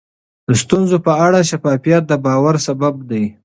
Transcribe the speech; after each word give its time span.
د 0.49 0.51
ستونزو 0.63 0.97
په 1.05 1.11
اړه 1.25 1.39
شفافیت 1.49 2.03
د 2.07 2.13
باور 2.25 2.55
سبب 2.67 2.95
دی. 3.09 3.23